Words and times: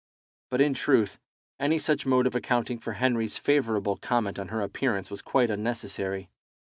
But, 0.49 0.61
in 0.61 0.73
truth, 0.73 1.19
any 1.59 1.77
such 1.77 2.07
mode 2.07 2.25
of 2.25 2.33
accounting 2.33 2.79
for 2.79 2.93
Henry's 2.93 3.37
favourable 3.37 3.97
comment 3.97 4.39
on 4.39 4.47
her 4.47 4.61
appearance 4.61 5.11
was 5.11 5.21
quite 5.21 5.51
unnecessary. 5.51 6.27